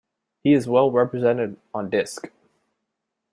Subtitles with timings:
[0.43, 2.31] He is well represented on disc.